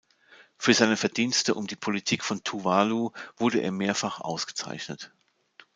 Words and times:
Für 0.57 0.73
seine 0.73 0.97
Verdienste 0.97 1.53
um 1.53 1.67
die 1.67 1.75
Politik 1.75 2.23
von 2.23 2.43
Tuvalu 2.43 3.11
wurde 3.37 3.59
er 3.59 3.71
mehrfach 3.71 4.19
ausgezeichnet. 4.19 5.11